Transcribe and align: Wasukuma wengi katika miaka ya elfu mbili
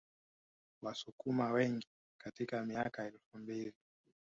Wasukuma 0.81 1.51
wengi 1.51 1.87
katika 2.17 2.65
miaka 2.65 3.01
ya 3.01 3.07
elfu 3.07 3.37
mbili 3.37 3.73